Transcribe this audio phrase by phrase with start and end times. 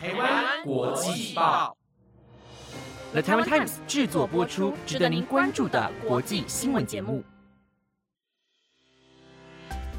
[0.00, 1.76] 台湾国际报
[3.10, 7.24] ，The Taiwan Times 制作播出，值得您关注的国际新闻节目。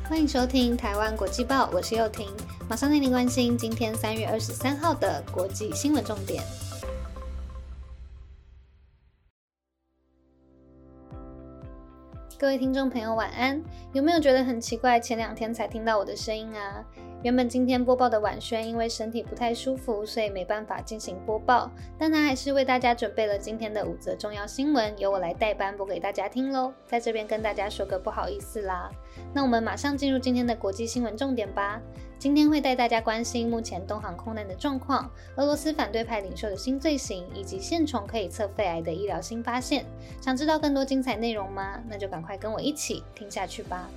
[0.07, 2.33] 欢迎收听台湾国际报，我是幼婷，
[2.70, 6.41] 马上带您关心今天三月二十三号的国际新闻重点。
[12.39, 13.61] 各位听众朋友，晚安！
[13.91, 14.97] 有没有觉得很奇怪？
[14.97, 16.86] 前两天才听到我的声音啊？
[17.21, 26.74] 原本今天播报的婉萱因为身体不太舒服，所以没办法进行播报，但他还是为大家准备了今天的五则重要新闻，由我来代班播给大家听喽。
[26.87, 28.89] 在这边跟大家说个不好意思啦。
[29.33, 31.82] 那我们马上进入今天的国际新闻重点吧。
[32.17, 39.86] 今天会带大家关心目前东航空难的状况，俄罗斯反对派领袖的新罪行，以及线虫可以测肺癌的医疗新发现。
[40.22, 41.81] 想知道更多精彩内容吗？
[41.89, 43.89] 那就赶快跟我一起听下去吧。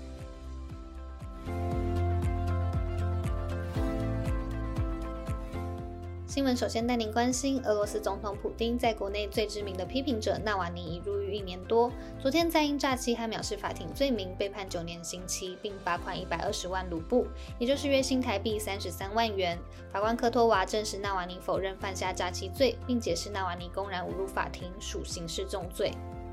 [6.33, 11.93] 新闻首先带您关心，俄罗斯总统普京在国内最知名的批评者纳瓦尼已入狱一年多。
[12.19, 17.27] 昨天在因诈欺和藐视法庭罪名被判九年刑期，并罚款一百二十万卢布，
[17.59, 19.59] 也就是月薪台币三十三万元。
[19.93, 25.93] 法官科托娃证实纳瓦尼否认犯下诈欺罪，并解释纳瓦尼公然侮辱法庭属刑事重罪。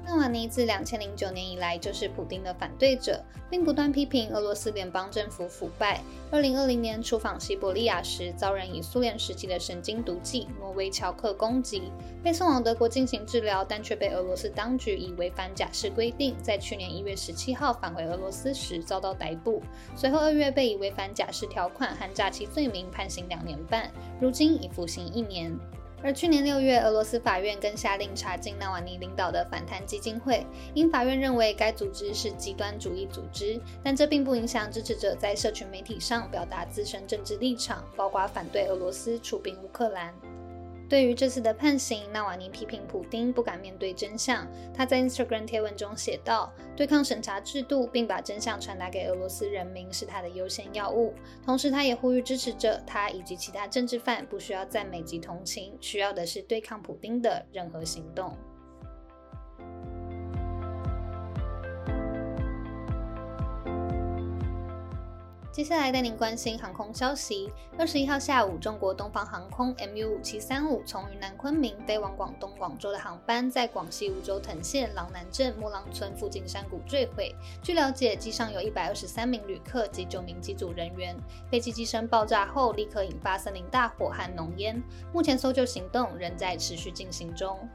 [0.10, 6.02] 纳瓦尼自两千零九年以来就是普丁的反对者，并不断批评俄罗斯联邦政府腐败。
[6.32, 11.92] 二零二零年出访西伯利亚时，遭人以苏联时期的神经毒剂诺维乔克攻击，
[12.24, 19.62] 被送往德国进行治疗，但却被俄罗斯当局以违反假释规定，在去年一月十七号返回俄罗斯时遭到逮捕。
[19.96, 25.56] 随后二月被以违反假释条款和诈欺罪名判刑两年半，如今已服刑一年。
[26.02, 40.14] 而去年六月，俄罗斯法院更下令查禁纳瓦尼领导的反贪基金会，因法院认为该组织是极端主义组织，但这并不影响支持者在社群媒体上表达自身政治立场，包括反对俄罗斯出兵乌克兰。
[40.90, 44.46] 对于这次的判刑，纳瓦尼批评普丁不敢面对真相。
[44.74, 51.14] 他在 Instagram 贴文中写道：“对抗审查制度，并把真相传达给俄罗斯人民是他的优先要务。”
[51.46, 58.36] 同时，他也呼吁支持者他以及其他政治犯不需要赞美及同情，需要的是对抗普丁的任何行动。
[65.60, 67.52] 接下来带您关心航空消息。
[67.78, 77.36] 二十一号下午，中国东方航空 MU 五七三五从云南昆明飞往广东广州的航班，在广西梧州藤县郎南镇莫浪村附近山谷坠毁。
[77.62, 81.14] 据了解，机上有一百二十三名旅客及九名机组人员。
[81.52, 84.82] 飞机机身爆炸后，立刻引发森林大火和浓烟。
[85.12, 87.68] 目前搜救行动仍在持续进行中。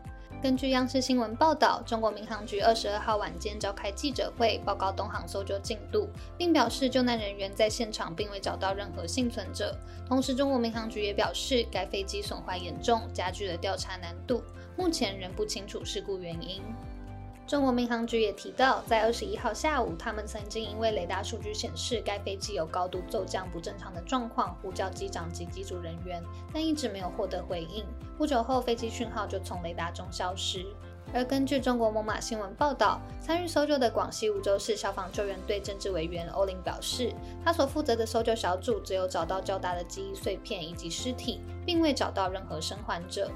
[0.44, 6.06] 根据央视新闻报道，中国民航局二十二号晚间召开记者会，报告东航搜救进度，
[6.36, 9.74] 并表示救难人员在现场并未找到任何幸存者。
[10.06, 14.42] 同时，中国民航局也表示，该飞机损坏严重，加剧了调查难度，
[14.76, 16.60] 目前仍不清楚事故原因。
[17.46, 26.22] 中国民航局也提到，在二十一号下午，他们曾经因为雷达数据显示该飞机有高度骤降不正常的状况，呼叫机长及机组人员，
[26.54, 27.84] 但一直没有获得回应。
[28.16, 30.64] 不久后，飞机讯号就从雷达中消失。
[31.12, 37.12] 而根据中国猛犸新闻报道，参与搜救的广西梧州市消防救援队政治委员欧林表示，
[37.44, 43.30] 他所负责的搜救小组只有找到较大的记忆碎片以及尸体，并未找到任何生还者。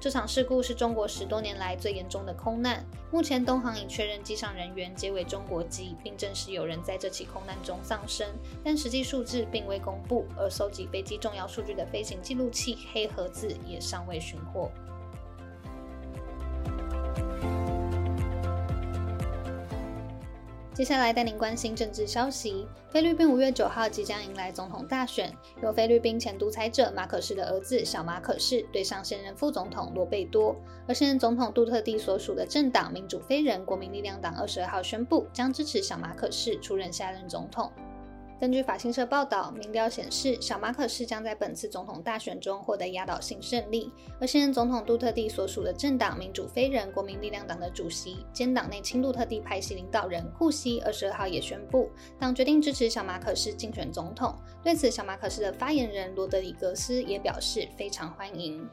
[0.00, 2.84] 这场事故是中国十多年来最严重的空难。
[3.10, 8.28] 目前，东航已确认机上人员皆为中国籍，并证实有人在这起空难中丧生，
[8.62, 10.26] 但实际数字并未公布。
[10.36, 14.70] 而收集飞机重要数据的飞行记录器“黑盒子”也尚未寻获。
[20.74, 22.66] 接下来带您关心政治消息。
[22.90, 30.56] 菲律宾五月九号即将迎来总统大选，由菲律宾前独裁者马可仕的儿子小马可仕对上现任副总统罗贝多。
[30.88, 37.70] 而现任总统杜特地所属的政党民主非人国民力量党二十二号宣布，将支持小马可仕出任下任总统。
[38.40, 43.90] 根据法新社报道，民调显示，小马可士将在本次总统大选中获得压倒性胜利。
[44.20, 51.88] 而现任总统杜特地所属的政党民主非人国民力量党的主席兼党内亲杜特地派系领导人库西二十二号也宣布，
[52.18, 54.36] 党决定支持小马可士竞选总统。
[54.62, 58.68] 对此，小马可士的发言人罗德里格斯也表示非常欢迎。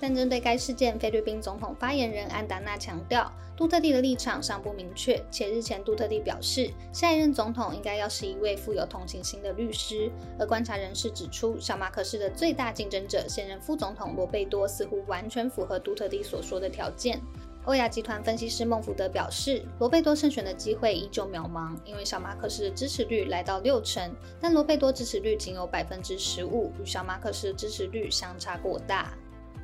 [0.00, 10.10] 但针对该事件，菲律宾总统发言人安达纳强调，杜特地的立场尚不明确，且日前杜特地表示，下一任总统应该要是一位富有同情心的律师。
[10.38, 17.20] 而观察人士指出，小马可士的最大竞争者现任副总统罗贝多似乎完全符合杜特地所说的条件。
[17.64, 24.10] 欧亚集团分析师孟福德表示，罗贝多胜选的机会依旧渺茫，因为小马可斯的支持率来到六成，
[24.40, 29.12] 但罗贝多支持率仅有百分之十五，与小马可斯的支持率相差过大。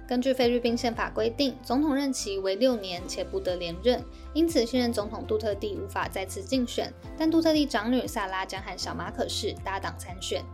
[0.07, 4.05] 根据菲律宾宪法规定，总统任期为六年且不得连任，
[4.35, 10.45] 因此现任总统杜特地无法再次竞选，但杜特地长女萨拉将和小马可士搭档参选。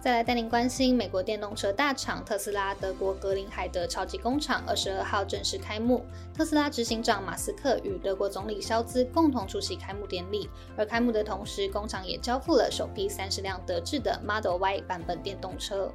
[0.00, 6.02] 再来带您关心美国电动车大厂特斯拉德国格林海德超级工厂二十二号正式开幕，
[6.34, 10.48] 特斯拉执行长马斯克与德国总理肖兹共同出席开幕典礼。
[10.74, 15.92] 而开幕的同时，工厂也交付了首批三十辆德制的 Model Y 版本电动车。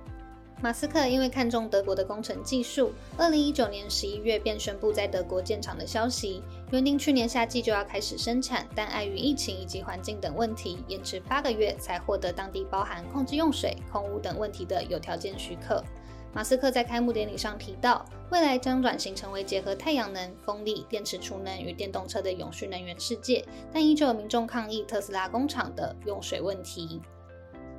[0.62, 6.42] 马斯克因为看中德国的工程技术，二零一九年十一月便宣布在德国建厂的消息，
[6.72, 15.84] 原定去年夏季就要开始生产，但碍于疫情以及环境等问题，延迟八个月才获得当地包含控制用水、空污等问题的有条件许可。
[16.34, 27.02] 马斯克在开幕典礼上提到，未来将转型成为结合太阳能、风力、电池储能与电动车的永续能源世界，但依旧有民众抗议特斯拉工厂的用水问题。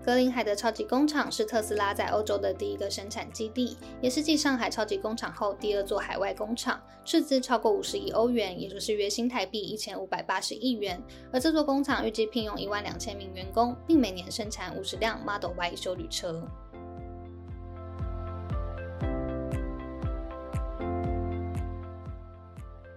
[0.06, 11.02] 格林海的超级工厂是特斯拉在欧洲的第一个生产基地，也是继上海超级工厂后第二座海外工厂，斥资超过五十亿欧元，也就是约新台币一千五百八十亿元。
[11.32, 16.40] 而这座工厂预计聘用一万两千名员工，并每年生产五十辆 Model Y 修旅车。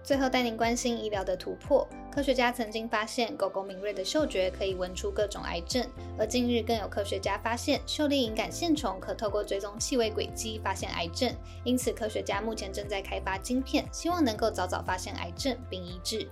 [0.02, 1.86] 最后带您关心医疗的突破。
[2.10, 5.86] 科学家曾经发现，狗狗敏锐的嗅觉可以闻出各种癌症，
[6.18, 11.32] 而近日更有科学家发现，秀丽隐杆线虫可透过追踪气味轨迹发现癌症。
[11.62, 16.28] 因此，科学家目前正在开发晶片，希望能够早早发现癌症并医治。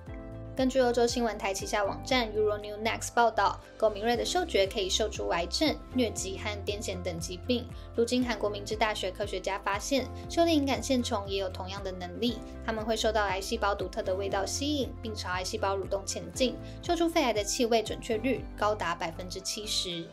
[0.59, 7.65] 根据欧洲新闻台旗下网站 Euronews Next 报道，狗敏锐的嗅觉可以嗅出癌症、疟疾和癫痫等疾病。
[7.95, 20.05] 如今，韩国明治大学科学家发现，狩猎隐杆线虫也有同样的能力，它们会受到癌细胞独特的味道吸引，并朝癌细胞蠕动前进，嗅出肺癌的气味准确率高达百分之七十。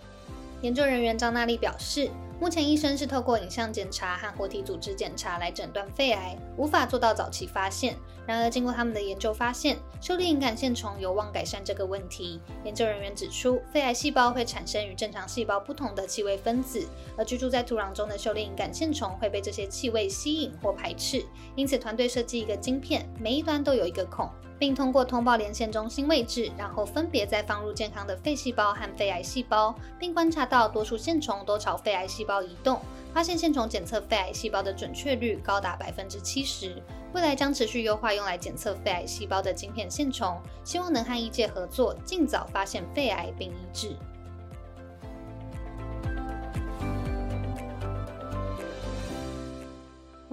[0.61, 7.95] 研究人员张娜丽表示，目前医生是透过影像检查和活体组织检查来诊断肺癌，无法做到早期发现。
[8.27, 12.41] 然而，经过他们的研究发现，狩猎隐杆线虫有望改善这个问题。
[12.63, 16.85] 研究人员指出，肺癌细胞会产生与正常细胞不同的气味分子，
[17.17, 21.23] 而居住在土壤中的狩猎隐杆线虫会被这些气味吸引或排斥。
[21.55, 24.29] 因此，团队设计一个晶片，每一端都有一个孔。
[24.57, 32.81] 并通过通报连线中心位置，然后分别再放入健康的肺细胞和肺癌细胞，并观察到多数线虫都朝肺癌细包移动，
[33.13, 36.81] 发现线虫检测肺癌细胞的准确率高达百分之七十。
[37.13, 43.95] 未来将持续优化用来检测肺癌细胞的晶片线虫，希望能和医界合作，尽早发现肺癌并医治。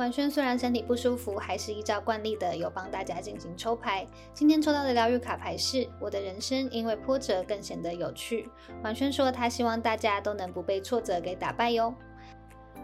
[0.03, 4.05] 婉萱虽然身体不舒服，还是依照惯例的有帮大家进行抽牌。
[4.35, 8.51] 今天抽到的疗愈卡牌是“我的人生因为波折更显得有趣”。
[8.83, 11.95] 婉萱说她希望大家都能不被挫折给打败哟。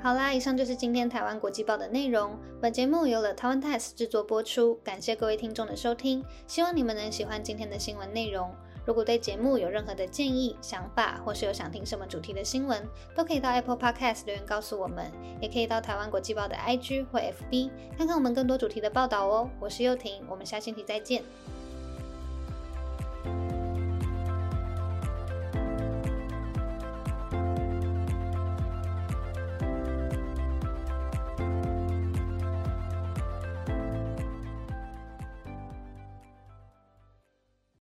[0.00, 2.38] 好啦，以上就是今天台湾国际报的内容。
[2.62, 8.49] 本节目由了台湾 TIMES 制作播出，感谢各位听众的收听，希望你们能喜欢今天的新闻内容。
[8.88, 12.82] 如果对节目有任何的建议、想法，或是有想听什么主题的新闻，
[13.14, 15.12] 都可以到 Apple Podcast 留言告诉我们，
[15.43, 19.50] 也可以到台湾国际报的 IG 或 FB 看看我们更多主题的报道哦。
[19.61, 21.23] 我是幼婷，我们下星期再见。